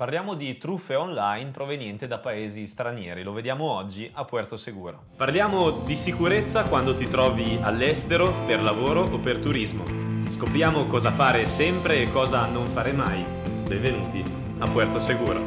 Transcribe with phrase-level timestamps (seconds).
[0.00, 5.08] Parliamo di truffe online provenienti da paesi stranieri, lo vediamo oggi a Puerto Seguro.
[5.14, 9.84] Parliamo di sicurezza quando ti trovi all'estero per lavoro o per turismo.
[10.30, 13.22] Scopriamo cosa fare sempre e cosa non fare mai.
[13.68, 14.24] Benvenuti
[14.60, 15.42] a Puerto Seguro.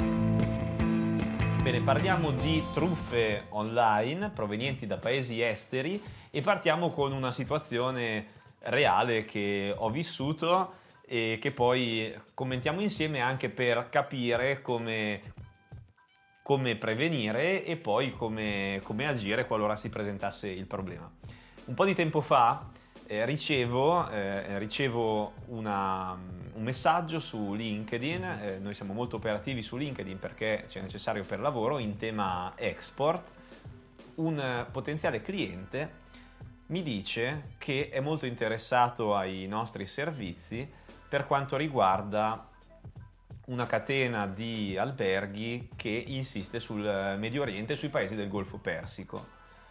[1.63, 5.99] Bene, parliamo di truffe online provenienti da paesi esteri
[6.29, 8.27] e partiamo con una situazione
[8.59, 15.33] reale che ho vissuto e che poi commentiamo insieme anche per capire come,
[16.41, 21.11] come prevenire e poi come, come, agire qualora si presentasse il problema.
[21.65, 22.69] Un po' di tempo fa
[23.05, 26.17] eh, ricevo, eh, ricevo una,
[26.53, 31.23] un messaggio su LinkedIn, eh, noi siamo molto operativi su LinkedIn perché ci è necessario
[31.23, 33.31] per lavoro in tema export,
[34.15, 36.01] un potenziale cliente
[36.67, 40.67] mi dice che è molto interessato ai nostri servizi
[41.13, 42.49] per quanto riguarda
[43.45, 46.81] una catena di alberghi che insiste sul
[47.19, 49.23] Medio Oriente e sui paesi del Golfo Persico.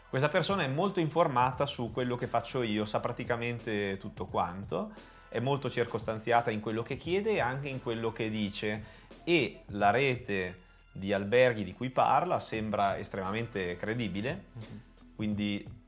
[0.09, 4.93] Questa persona è molto informata su quello che faccio io, sa praticamente tutto quanto,
[5.29, 8.85] è molto circostanziata in quello che chiede e anche in quello che dice
[9.25, 10.61] e la rete
[10.93, 14.79] di alberghi di cui parla sembra estremamente credibile, mm-hmm.
[15.17, 15.82] quindi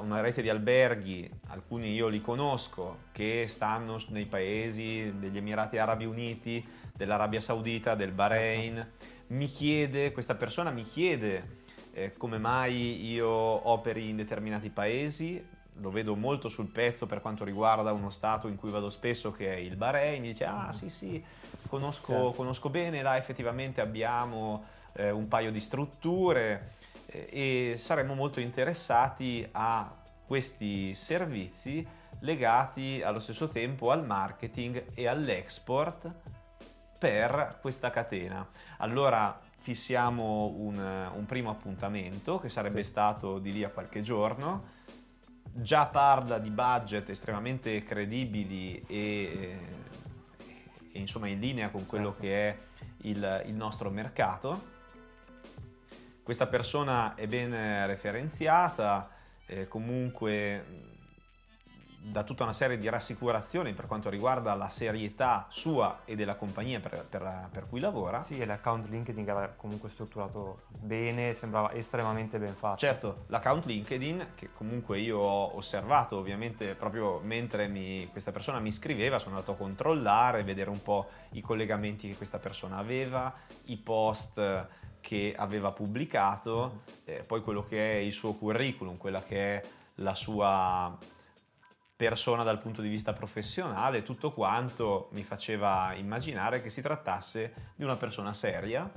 [0.00, 6.04] una rete di alberghi, alcuni io li conosco, che stanno nei paesi degli Emirati Arabi
[6.04, 8.92] Uniti, dell'Arabia Saudita, del Bahrain.
[9.28, 11.56] Mi chiede, questa persona mi chiede
[11.92, 15.44] eh, come mai io operi in determinati paesi,
[15.80, 19.52] lo vedo molto sul pezzo per quanto riguarda uno stato in cui vado spesso che
[19.52, 21.22] è il Bahrain, mi dice ah sì sì,
[21.68, 22.32] conosco, certo.
[22.32, 26.72] conosco bene, là effettivamente abbiamo eh, un paio di strutture
[27.10, 29.94] e saremmo molto interessati a
[30.26, 31.86] questi servizi
[32.20, 36.12] legati allo stesso tempo al marketing e all'export
[36.98, 38.46] per questa catena.
[38.78, 42.90] Allora fissiamo un, un primo appuntamento che sarebbe sì.
[42.90, 44.76] stato di lì a qualche giorno.
[45.50, 49.58] Già parla di budget estremamente credibili e,
[50.92, 52.20] e insomma in linea con quello certo.
[52.20, 52.56] che è
[53.02, 54.76] il, il nostro mercato
[56.28, 59.08] questa persona è ben referenziata,
[59.46, 60.97] eh, comunque
[62.10, 66.80] da tutta una serie di rassicurazioni per quanto riguarda la serietà sua e della compagnia
[66.80, 68.20] per, per, per cui lavora.
[68.20, 72.78] Sì, l'account LinkedIn era comunque strutturato bene, sembrava estremamente ben fatto.
[72.78, 78.72] Certo, l'account LinkedIn, che comunque io ho osservato ovviamente proprio mentre mi, questa persona mi
[78.72, 83.32] scriveva, sono andato a controllare, vedere un po' i collegamenti che questa persona aveva,
[83.64, 84.66] i post
[85.00, 89.64] che aveva pubblicato, eh, poi quello che è il suo curriculum, quella che è
[89.96, 90.96] la sua
[91.98, 97.82] persona dal punto di vista professionale, tutto quanto mi faceva immaginare che si trattasse di
[97.82, 98.88] una persona seria.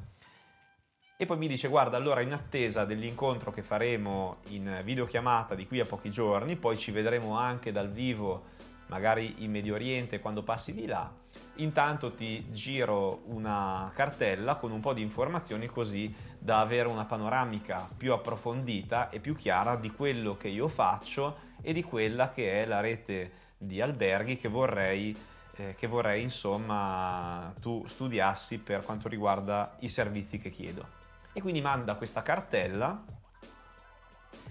[1.18, 5.80] E poi mi dice, guarda, allora in attesa dell'incontro che faremo in videochiamata di qui
[5.80, 8.50] a pochi giorni, poi ci vedremo anche dal vivo,
[8.90, 11.12] magari in Medio Oriente, quando passi di là,
[11.56, 17.90] Intanto ti giro una cartella con un po' di informazioni così da avere una panoramica
[17.96, 22.66] più approfondita e più chiara di quello che io faccio e di quella che è
[22.66, 25.16] la rete di alberghi che vorrei,
[25.56, 31.00] eh, che vorrei insomma tu studiassi per quanto riguarda i servizi che chiedo.
[31.34, 33.04] E quindi manda questa cartella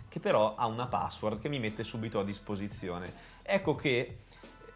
[0.08, 3.12] che però ha una password che mi mette subito a disposizione.
[3.42, 4.18] Ecco che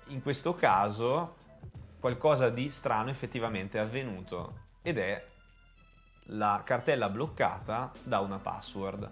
[0.09, 1.37] in questo caso
[1.99, 5.25] qualcosa di strano effettivamente è avvenuto ed è
[6.29, 9.11] la cartella bloccata da una password.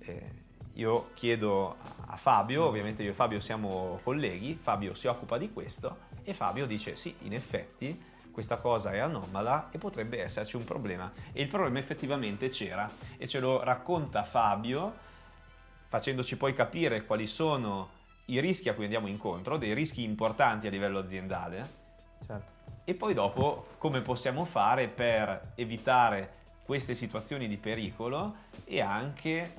[0.00, 0.46] Eh,
[0.78, 6.06] io chiedo a Fabio, ovviamente io e Fabio siamo colleghi, Fabio si occupa di questo
[6.22, 8.00] e Fabio dice sì, in effetti
[8.30, 11.12] questa cosa è anomala e potrebbe esserci un problema.
[11.32, 15.06] E il problema effettivamente c'era e ce lo racconta Fabio
[15.88, 17.96] facendoci poi capire quali sono
[18.26, 21.86] i rischi a cui andiamo incontro, dei rischi importanti a livello aziendale
[22.24, 22.56] Certo.
[22.84, 29.54] E poi dopo come possiamo fare per evitare queste situazioni di pericolo e anche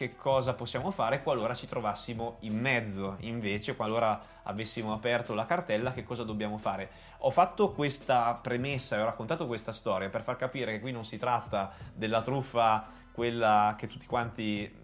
[0.00, 5.92] che cosa possiamo fare qualora ci trovassimo in mezzo, invece qualora avessimo aperto la cartella,
[5.92, 6.90] che cosa dobbiamo fare.
[7.18, 11.04] Ho fatto questa premessa e ho raccontato questa storia per far capire che qui non
[11.04, 14.74] si tratta della truffa, quella che tutti quanti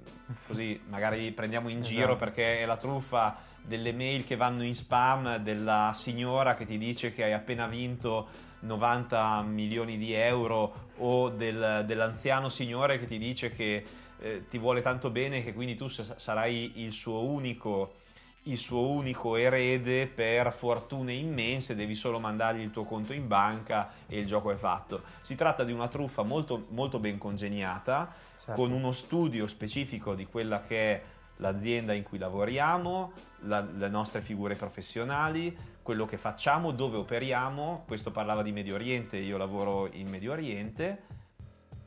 [0.46, 2.16] così magari prendiamo in giro esatto.
[2.16, 7.12] perché è la truffa delle mail che vanno in spam della signora che ti dice
[7.12, 8.28] che hai appena vinto
[8.60, 13.84] 90 milioni di euro o del, dell'anziano signore che ti dice che
[14.18, 18.04] eh, ti vuole tanto bene che quindi tu sarai il suo unico
[18.46, 23.90] il suo unico erede per fortune immense, devi solo mandargli il tuo conto in banca
[24.06, 25.02] e il gioco è fatto.
[25.20, 28.14] Si tratta di una truffa molto, molto ben congegnata,
[28.46, 28.60] certo.
[28.60, 31.02] con uno studio specifico di quella che è
[31.38, 37.84] l'azienda in cui lavoriamo, la, le nostre figure professionali, quello che facciamo, dove operiamo.
[37.86, 41.02] Questo parlava di Medio Oriente, io lavoro in Medio Oriente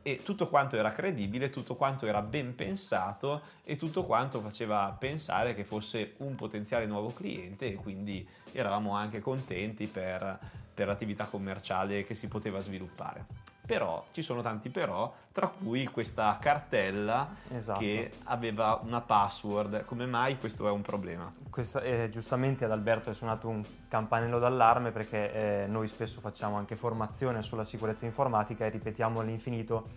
[0.02, 5.54] e tutto quanto era credibile, tutto quanto era ben pensato e tutto quanto faceva pensare
[5.54, 10.40] che fosse un potenziale nuovo cliente e quindi eravamo anche contenti per,
[10.74, 13.49] per l'attività commerciale che si poteva sviluppare.
[13.70, 17.80] Però ci sono tanti però, tra cui questa cartella esatto.
[17.80, 19.86] che aveva una password.
[19.86, 21.32] Come mai questo è un problema?
[21.52, 26.58] Questa, eh, giustamente ad Alberto è suonato un campanello d'allarme perché eh, noi spesso facciamo
[26.58, 29.88] anche formazione sulla sicurezza informatica e ripetiamo all'infinito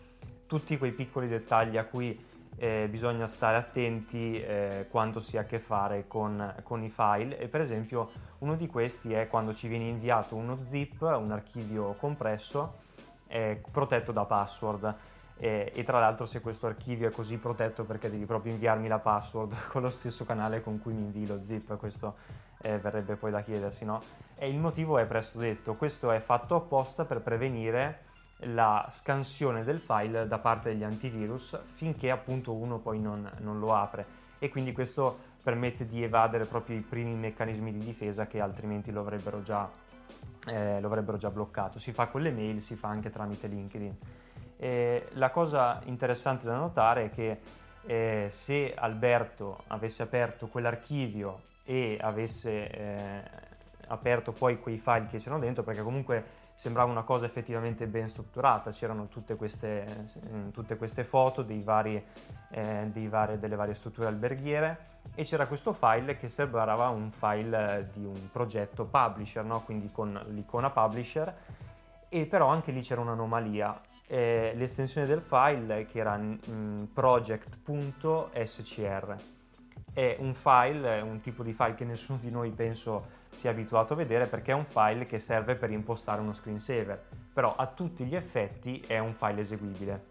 [0.46, 2.22] tutti quei piccoli dettagli a cui
[2.56, 7.38] eh, bisogna stare attenti eh, quando si ha a che fare con, con, i file
[7.38, 8.10] e per esempio
[8.40, 12.90] uno di questi è quando ci viene inviato uno zip, un archivio compresso
[13.32, 14.94] è protetto da password.
[15.38, 18.98] E, e, tra l'altro se questo archivio è così protetto perché devi proprio inviarmi la
[18.98, 22.16] password con lo stesso canale con cui mi invii lo zip, questo
[22.60, 24.02] eh, verrebbe poi da chiedersi, no?
[24.36, 28.10] E il motivo è presto detto, questo è fatto apposta per prevenire
[28.46, 33.72] la scansione del file da parte degli antivirus finché appunto uno poi non, non lo
[33.74, 34.04] apre
[34.38, 39.00] e quindi questo permette di evadere proprio i primi meccanismi di difesa che altrimenti lo
[39.00, 39.70] avrebbero già
[40.46, 41.78] eh, lo avrebbero già bloccato.
[41.78, 43.96] Si fa con le mail, si fa anche tramite LinkedIn.
[44.56, 47.40] E la cosa interessante da notare è che
[47.84, 53.22] eh, se Alberto avesse aperto quell'archivio e avesse eh,
[53.88, 56.24] aperto poi quei file che c'erano dentro, perché comunque
[56.54, 62.02] sembrava una cosa effettivamente ben strutturata, c'erano tutte queste, eh, tutte queste foto vari,
[62.50, 67.86] eh, vari, delle varie strutture alberghiere e c'era questo file che sembrava un file eh,
[67.92, 69.62] di un progetto publisher, no?
[69.62, 71.34] quindi con l'icona publisher,
[72.08, 73.80] e però anche lì c'era un'anomalia.
[74.06, 79.14] Eh, l'estensione del file che era mm, project.scr
[79.92, 83.96] è un file, un tipo di file che nessuno di noi penso sia abituato a
[83.96, 87.02] vedere perché è un file che serve per impostare uno screensaver,
[87.32, 90.10] però a tutti gli effetti è un file eseguibile.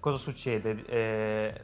[0.00, 0.84] Cosa succede?
[0.86, 1.62] Eh,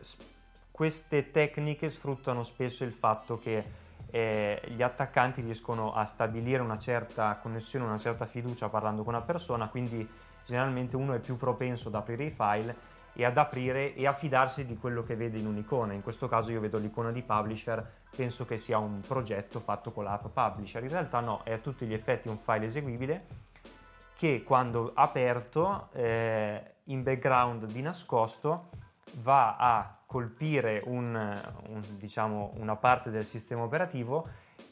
[0.71, 7.37] queste tecniche sfruttano spesso il fatto che eh, gli attaccanti riescono a stabilire una certa
[7.37, 10.09] connessione, una certa fiducia parlando con una persona, quindi
[10.47, 14.67] generalmente uno è più propenso ad aprire i file e ad aprire e a fidarsi
[14.67, 15.93] di quello che vede in un'icona.
[15.93, 20.05] In questo caso io vedo l'icona di publisher, penso che sia un progetto fatto con
[20.05, 20.83] l'app publisher.
[20.83, 23.53] In realtà no, è a tutti gli effetti un file eseguibile
[24.17, 28.71] che quando aperto eh, in background di nascosto
[29.23, 31.15] va a colpire un,
[31.69, 34.29] un, diciamo, una parte del sistema operativo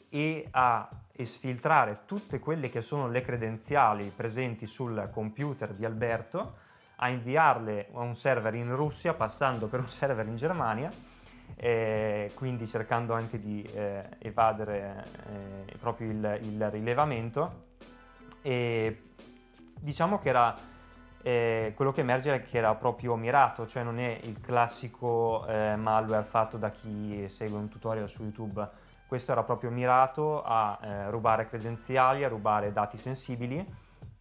[0.09, 6.55] e a esfiltrare tutte quelle che sono le credenziali presenti sul computer di Alberto,
[7.03, 10.89] a inviarle a un server in Russia passando per un server in Germania,
[11.55, 15.03] eh, quindi cercando anche di eh, evadere
[15.67, 17.71] eh, proprio il, il rilevamento.
[18.41, 19.01] E
[19.77, 20.55] diciamo che era
[21.21, 25.75] eh, quello che emerge è che era proprio mirato, cioè non è il classico eh,
[25.75, 28.65] malware fatto da chi segue un tutorial su YouTube.
[29.05, 33.63] Questo era proprio mirato a eh, rubare credenziali, a rubare dati sensibili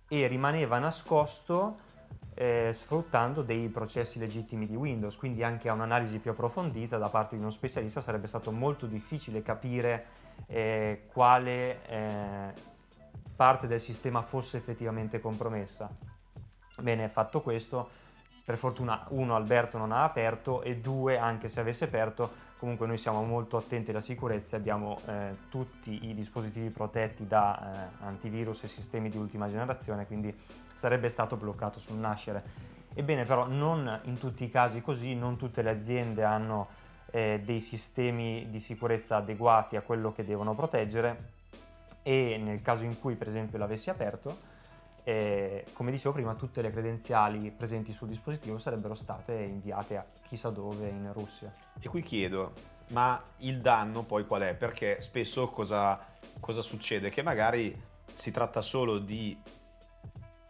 [0.08, 1.90] e rimaneva nascosto
[2.34, 7.36] eh, sfruttando dei processi legittimi di Windows, quindi anche a un'analisi più approfondita da parte
[7.36, 10.06] di uno specialista sarebbe stato molto difficile capire
[10.46, 12.52] eh, quale eh,
[13.36, 15.90] parte del sistema fosse effettivamente compromessa.
[16.80, 17.90] Bene, fatto questo,
[18.44, 22.96] per fortuna uno Alberto non ha aperto e due, anche se avesse aperto, comunque noi
[22.96, 28.68] siamo molto attenti alla sicurezza, abbiamo eh, tutti i dispositivi protetti da eh, antivirus e
[28.68, 30.34] sistemi di ultima generazione, quindi
[30.82, 32.42] sarebbe stato bloccato sul nascere.
[32.92, 36.70] Ebbene però non in tutti i casi così, non tutte le aziende hanno
[37.12, 41.34] eh, dei sistemi di sicurezza adeguati a quello che devono proteggere
[42.02, 44.50] e nel caso in cui per esempio l'avessi aperto
[45.04, 50.50] e, come dicevo prima, tutte le credenziali presenti sul dispositivo sarebbero state inviate a chissà
[50.50, 51.54] dove in Russia.
[51.80, 52.54] E qui chiedo,
[52.88, 54.56] ma il danno poi qual è?
[54.56, 55.96] Perché spesso cosa,
[56.40, 57.08] cosa succede?
[57.08, 57.80] Che magari
[58.14, 59.60] si tratta solo di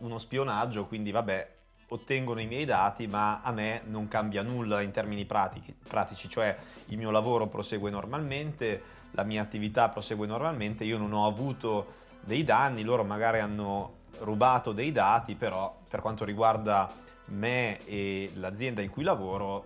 [0.02, 1.50] uno spionaggio, quindi vabbè,
[1.88, 6.56] ottengono i miei dati, ma a me non cambia nulla in termini pratici, pratici, cioè
[6.86, 12.44] il mio lavoro prosegue normalmente, la mia attività prosegue normalmente, io non ho avuto dei
[12.44, 16.90] danni, loro magari hanno rubato dei dati, però per quanto riguarda
[17.26, 19.64] me e l'azienda in cui lavoro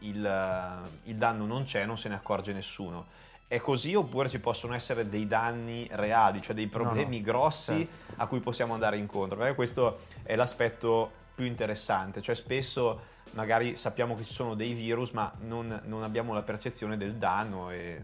[0.00, 3.06] il, il danno non c'è, non se ne accorge nessuno.
[3.54, 7.32] È così oppure ci possono essere dei danni reali, cioè dei problemi no, no.
[7.32, 8.14] grossi certo.
[8.16, 9.38] a cui possiamo andare incontro?
[9.38, 15.12] Perché questo è l'aspetto più interessante, cioè spesso magari sappiamo che ci sono dei virus
[15.12, 18.02] ma non, non abbiamo la percezione del danno e,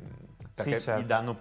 [0.54, 1.00] perché sì, certo.
[1.00, 1.38] il danno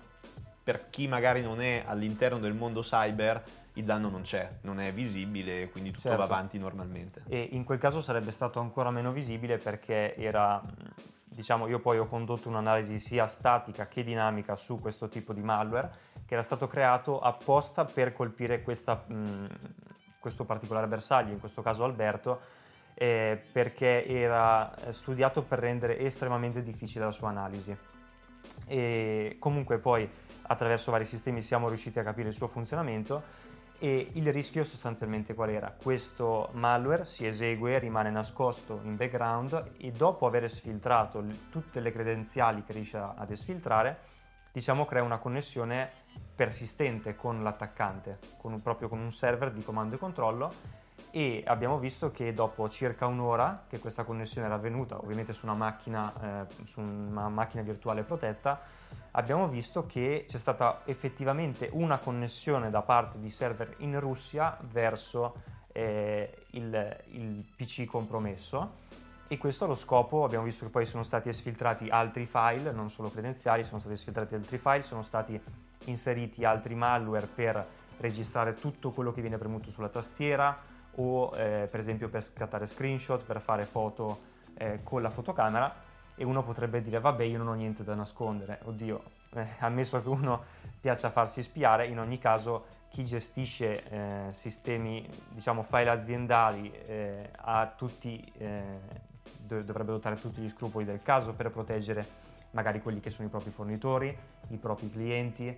[0.64, 4.92] per chi magari non è all'interno del mondo cyber il danno non c'è, non è
[4.92, 6.18] visibile, quindi tutto certo.
[6.18, 7.24] va avanti normalmente.
[7.28, 10.62] E in quel caso sarebbe stato ancora meno visibile perché era,
[11.40, 15.90] diciamo, io poi ho condotto un'analisi sia statica che dinamica su questo tipo di malware
[16.26, 19.48] che era stato creato apposta per colpire questa, mh,
[20.20, 22.42] questo particolare bersaglio, in questo caso Alberto,
[22.94, 27.74] eh, perché era studiato per rendere estremamente difficile la sua analisi.
[28.68, 30.10] E comunque poi
[30.42, 33.24] attraverso vari sistemi siamo riusciti a capire il suo funzionamento
[33.80, 35.74] e il rischio sostanzialmente qual era?
[35.82, 42.64] Questo malware si esegue, rimane nascosto in background e dopo aver sfiltrato tutte le credenziali
[42.64, 44.00] che riesce ad esfiltrare,
[44.52, 45.90] diciamo crea una connessione
[46.36, 50.54] persistente con l'attaccante, con, proprio con un server di comando e controllo
[51.12, 55.56] e abbiamo visto che dopo circa un'ora che questa connessione era avvenuta, ovviamente su una
[55.56, 58.62] macchina, eh, su una macchina virtuale protetta,
[59.12, 65.42] abbiamo visto che c'è stata effettivamente una connessione da parte di server in Russia verso
[65.72, 68.88] eh, il, il PC compromesso.
[69.28, 73.12] E questo allo scopo, abbiamo visto che poi sono stati esfiltrati altri file, non solo
[73.12, 75.40] credenziali, sono stati esfiltrati altri file, sono stati
[75.86, 77.68] inseriti altri malware per
[78.00, 80.58] registrare tutto quello che viene premuto sulla tastiera
[80.96, 84.22] o eh, per esempio per scattare screenshot, per fare foto
[84.56, 85.88] eh, con la fotocamera
[86.20, 89.04] e uno potrebbe dire vabbè io non ho niente da nascondere, oddio,
[89.36, 90.44] eh, ammesso che uno
[90.82, 97.30] piaccia farsi spiare, in ogni caso chi gestisce eh, sistemi, diciamo file aziendali eh,
[97.78, 98.62] tutti, eh,
[99.38, 103.52] dovrebbe adottare tutti gli scrupoli del caso per proteggere magari quelli che sono i propri
[103.52, 104.16] fornitori,
[104.50, 105.58] i propri clienti,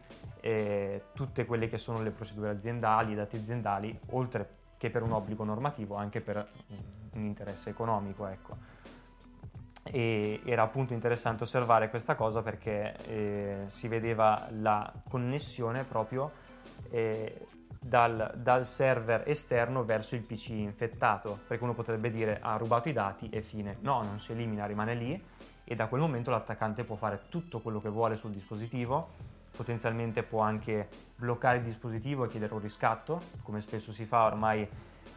[1.13, 5.43] tutte quelle che sono le procedure aziendali, i dati aziendali, oltre che per un obbligo
[5.43, 6.45] normativo, anche per
[7.13, 8.27] un interesse economico.
[8.27, 8.80] Ecco
[9.83, 16.31] e era appunto interessante osservare questa cosa perché eh, si vedeva la connessione proprio
[16.89, 17.47] eh,
[17.79, 22.93] dal, dal, server esterno verso il PC infettato, perché uno potrebbe dire ha rubato i
[22.93, 23.77] dati e fine.
[23.81, 25.23] No, non si elimina, rimane lì
[25.63, 29.09] e da quel momento l'attaccante può fare tutto quello che vuole sul dispositivo,
[29.55, 34.67] potenzialmente può anche bloccare il dispositivo e chiedere un riscatto, come spesso si fa ormai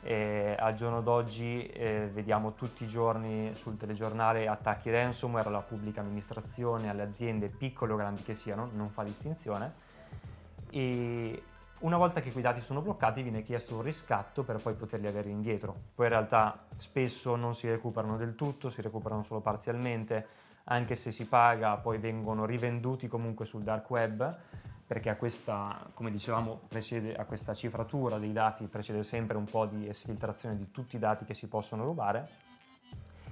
[0.04, 6.02] e al giorno d'oggi eh, vediamo tutti i giorni sul telegiornale attacchi ransomware alla pubblica
[6.02, 9.72] amministrazione, alle aziende piccole o grandi che siano, non fa distinzione.
[10.68, 11.42] E
[11.80, 15.30] una volta che quei dati sono bloccati viene chiesto un riscatto per poi poterli avere
[15.30, 15.74] indietro.
[15.94, 20.26] Poi in realtà spesso non si recuperano del tutto, si recuperano solo parzialmente,
[20.64, 24.38] anche se si paga poi vengono rivenduti comunque sul dark web
[24.86, 29.66] perché a questa, come dicevamo, precede, a questa cifratura dei dati precede sempre un po'
[29.66, 32.42] di esfiltrazione di tutti i dati che si possono rubare.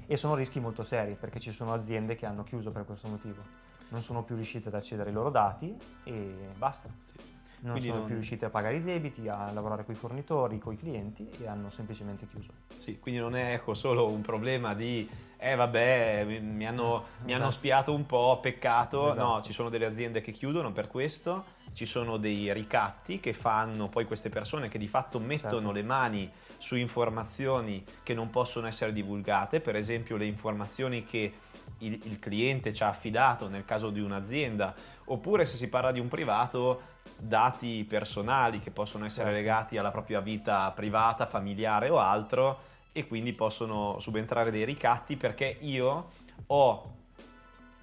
[0.06, 3.42] E sono rischi molto seri perché ci sono aziende che hanno chiuso per questo motivo,
[3.90, 6.88] non sono più riuscite ad accedere ai loro dati e basta.
[7.04, 7.31] Sì
[7.62, 8.06] non Quindi sono non...
[8.06, 11.46] più riusciti a pagare i debiti, a lavorare con i fornitori, con i clienti e
[11.46, 12.50] hanno semplicemente chiuso.
[12.76, 17.24] Sì, quindi non è ecco, solo un problema di eh vabbè, mi hanno, esatto.
[17.24, 19.12] mi hanno spiato un po', peccato.
[19.12, 19.24] Esatto.
[19.24, 23.88] No, ci sono delle aziende che chiudono per questo, ci sono dei ricatti che fanno
[23.88, 25.72] poi queste persone che di fatto mettono certo.
[25.72, 31.32] le mani su informazioni che non possono essere divulgate, per esempio le informazioni che
[31.78, 34.74] il, il cliente ci ha affidato nel caso di un'azienda,
[35.06, 39.40] oppure se si parla di un privato dati personali che possono essere certo.
[39.40, 42.58] legati alla propria vita privata, familiare o altro
[42.90, 46.08] e quindi possono subentrare dei ricatti perché io
[46.46, 46.94] ho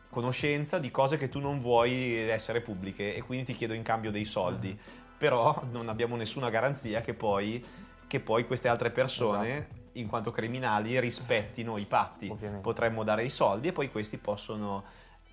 [0.09, 4.11] conoscenza di cose che tu non vuoi essere pubbliche e quindi ti chiedo in cambio
[4.11, 4.77] dei soldi.
[4.77, 4.97] Mm.
[5.17, 7.63] Però non abbiamo nessuna garanzia che poi,
[8.07, 9.75] che poi queste altre persone, esatto.
[9.93, 12.27] in quanto criminali, rispettino i patti.
[12.27, 12.61] Ovviamente.
[12.61, 14.83] Potremmo dare i soldi e poi questi possono,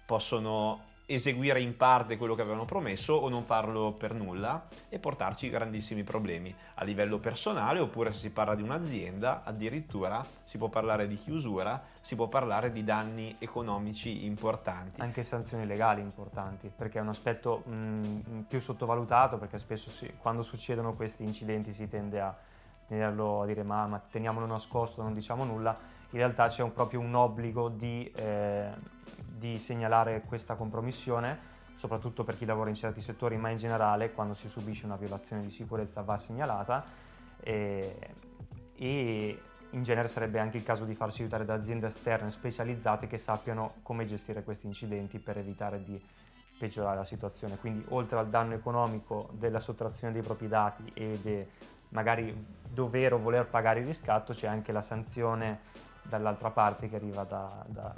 [0.05, 5.49] possono eseguire in parte quello che avevano promesso o non farlo per nulla e portarci
[5.49, 11.07] grandissimi problemi a livello personale oppure se si parla di un'azienda addirittura si può parlare
[11.07, 15.01] di chiusura, si può parlare di danni economici importanti.
[15.01, 20.43] Anche sanzioni legali importanti perché è un aspetto mh, più sottovalutato perché spesso si, quando
[20.43, 22.37] succedono questi incidenti si tende a
[22.89, 25.77] tenerlo a dire ma, ma teniamolo nascosto, non diciamo nulla,
[26.11, 28.11] in realtà c'è un, proprio un obbligo di...
[28.17, 28.95] Eh,
[29.39, 34.35] di segnalare questa compromissione, soprattutto per chi lavora in certi settori, ma in generale quando
[34.35, 36.85] si subisce una violazione di sicurezza va segnalata
[37.41, 37.97] e,
[38.75, 39.41] e
[39.71, 43.75] in genere sarebbe anche il caso di farsi aiutare da aziende esterne specializzate che sappiano
[43.83, 46.03] come gestire questi incidenti per evitare di
[46.59, 47.59] peggiorare la situazione.
[47.59, 51.49] Quindi oltre al danno economico della sottrazione dei propri dati e de,
[51.91, 52.35] magari
[52.67, 55.61] dover o voler pagare il riscatto, c'è anche la sanzione
[56.03, 57.93] dall'altra parte che arriva da, da,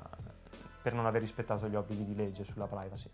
[0.89, 3.11] per non aver rispettato gli obblighi di legge sulla privacy.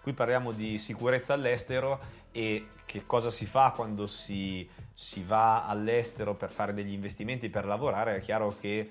[0.00, 2.00] Qui parliamo di sicurezza all'estero
[2.32, 7.66] e che cosa si fa quando si, si va all'estero per fare degli investimenti, per
[7.66, 8.16] lavorare.
[8.16, 8.90] È chiaro che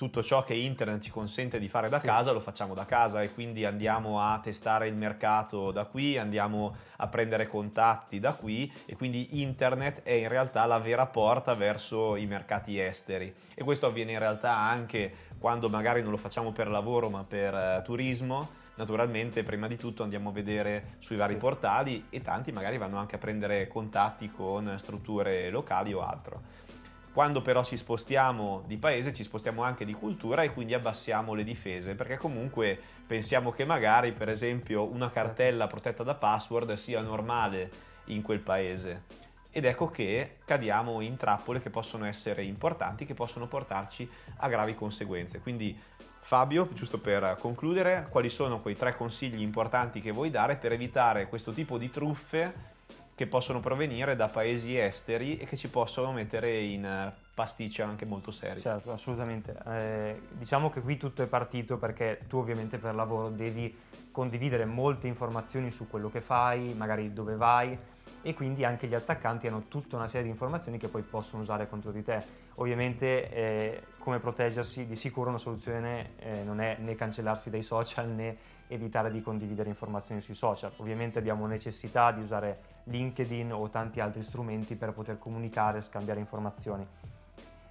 [0.00, 2.06] tutto ciò che internet ci consente di fare da sì.
[2.06, 6.74] casa lo facciamo da casa e quindi andiamo a testare il mercato da qui, andiamo
[6.96, 12.16] a prendere contatti da qui e quindi internet è in realtà la vera porta verso
[12.16, 16.68] i mercati esteri e questo avviene in realtà anche quando magari non lo facciamo per
[16.68, 18.48] lavoro ma per uh, turismo.
[18.76, 21.38] Naturalmente prima di tutto andiamo a vedere sui vari sì.
[21.40, 26.69] portali e tanti magari vanno anche a prendere contatti con strutture locali o altro.
[27.12, 31.42] Quando però ci spostiamo di paese ci spostiamo anche di cultura e quindi abbassiamo le
[31.42, 37.70] difese perché comunque pensiamo che magari per esempio una cartella protetta da password sia normale
[38.06, 39.02] in quel paese
[39.50, 44.76] ed ecco che cadiamo in trappole che possono essere importanti, che possono portarci a gravi
[44.76, 45.40] conseguenze.
[45.40, 45.76] Quindi
[46.20, 51.28] Fabio, giusto per concludere, quali sono quei tre consigli importanti che vuoi dare per evitare
[51.28, 52.78] questo tipo di truffe
[53.20, 58.06] che possono provenire da paesi esteri e che ci possono mettere in eh, pasticcia anche
[58.06, 58.60] molto seri.
[58.60, 59.54] Certo, assolutamente.
[59.66, 63.76] Eh, diciamo che qui tutto è partito perché tu ovviamente per lavoro devi
[64.10, 67.76] condividere molte informazioni su quello che fai, magari dove vai
[68.22, 71.68] e quindi anche gli attaccanti hanno tutta una serie di informazioni che poi possono usare
[71.68, 72.24] contro di te.
[72.54, 78.08] Ovviamente eh, come proteggersi, di sicuro una soluzione eh, non è né cancellarsi dai social
[78.08, 78.36] né
[78.68, 80.72] evitare di condividere informazioni sui social.
[80.76, 86.20] Ovviamente abbiamo necessità di usare LinkedIn o tanti altri strumenti per poter comunicare e scambiare
[86.20, 86.86] informazioni.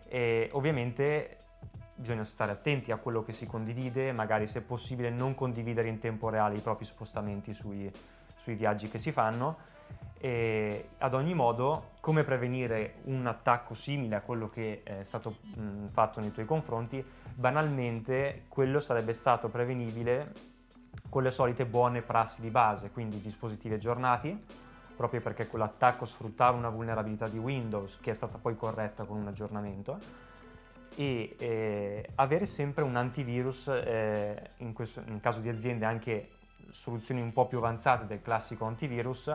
[0.07, 1.37] E ovviamente
[1.95, 6.29] bisogna stare attenti a quello che si condivide, magari se possibile non condividere in tempo
[6.29, 7.91] reale i propri spostamenti sui,
[8.35, 9.67] sui viaggi che si fanno.
[10.21, 15.87] E ad ogni modo, come prevenire un attacco simile a quello che è stato mh,
[15.87, 17.03] fatto nei tuoi confronti?
[17.33, 20.31] Banalmente, quello sarebbe stato prevenibile
[21.09, 24.45] con le solite buone prassi di base, quindi dispositivi aggiornati,
[24.99, 29.27] proprio perché quell'attacco sfruttava una vulnerabilità di Windows che è stata poi corretta con un
[29.27, 29.97] aggiornamento
[30.93, 36.31] e eh, avere sempre un antivirus, eh, in, questo, in caso di aziende anche
[36.71, 39.33] soluzioni un po' più avanzate del classico antivirus,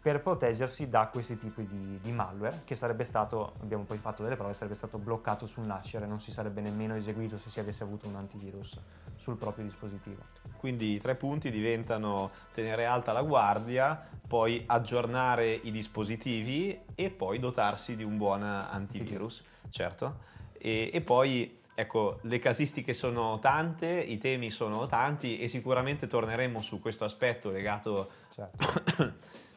[0.00, 4.36] per proteggersi da questi tipi di, di, malware che sarebbe stato, abbiamo poi fatto delle
[4.36, 8.06] prove, sarebbe stato bloccato sul nascere, non si sarebbe nemmeno eseguito se si avesse avuto
[8.06, 8.78] un antivirus
[9.16, 10.22] sul proprio dispositivo.
[10.56, 17.40] Quindi i tre punti diventano tenere alta la guardia, poi aggiornare i dispositivi e poi
[17.40, 20.20] dotarsi di un buon antivirus, certo.
[20.52, 26.60] E, e poi Ecco, le casistiche sono tante, i temi sono tanti e sicuramente torneremo
[26.60, 29.14] su questo aspetto legato certo.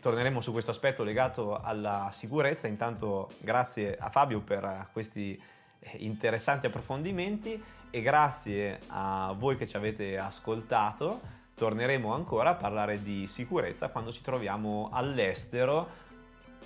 [0.00, 2.66] torneremo su questo aspetto legato alla sicurezza.
[2.66, 5.40] Intanto grazie a Fabio per questi
[5.78, 11.38] eh, interessanti approfondimenti e grazie a voi che ci avete ascoltato.
[11.54, 16.08] Torneremo ancora a parlare di sicurezza quando ci troviamo all'estero,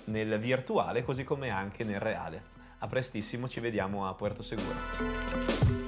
[0.05, 2.53] nel virtuale così come anche nel reale.
[2.79, 5.84] A prestissimo, ci vediamo a Puerto Seguro.